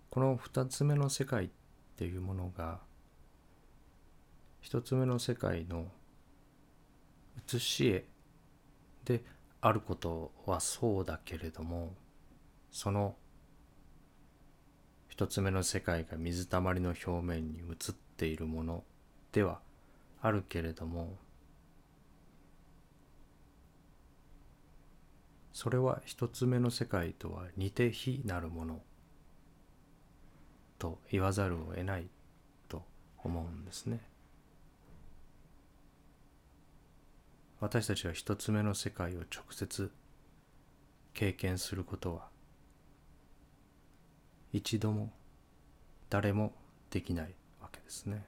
[0.09, 1.49] この2つ目の世界っ
[1.97, 2.79] ていうものが
[4.65, 5.85] 1つ目の世界の
[7.45, 8.05] 写し絵
[9.05, 9.23] で
[9.61, 11.93] あることはそうだけれども
[12.71, 13.15] その
[15.15, 18.83] 1つ目の世界が水たまりの表面に映っているもの
[19.31, 19.59] では
[20.19, 21.15] あるけれども
[25.53, 28.81] それは一つ目の世界とは似て非なるもの
[30.79, 32.07] と言わざるを得ない
[32.67, 32.83] と
[33.23, 34.14] 思うんですね。
[37.59, 39.91] 私たちは一つ目の世界を直接
[41.13, 42.27] 経験することは
[44.51, 45.11] 一度も
[46.09, 46.53] 誰も
[46.89, 48.25] できないわけですね。